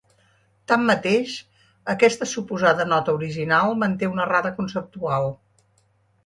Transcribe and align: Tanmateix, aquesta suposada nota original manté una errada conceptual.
Tanmateix, 0.69 1.35
aquesta 1.93 2.27
suposada 2.31 2.87
nota 2.95 3.15
original 3.19 3.77
manté 3.85 4.11
una 4.15 4.25
errada 4.27 4.53
conceptual. 4.57 5.31